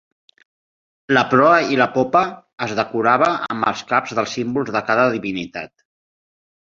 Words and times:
La 1.17 1.21
proa 1.33 1.59
i 1.73 1.77
la 1.81 1.87
popa 1.97 2.23
es 2.67 2.73
decorava 2.79 3.29
amb 3.51 3.69
els 3.73 3.85
caps 3.93 4.17
dels 4.21 4.35
símbols 4.39 4.73
de 4.79 4.83
cada 4.89 5.05
divinitat. 5.17 5.75